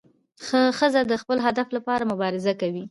ښځه 0.77 1.01
د 1.11 1.13
خپل 1.21 1.37
هدف 1.45 1.67
لپاره 1.77 2.09
مبارزه 2.11 2.53
کوي. 2.61 2.79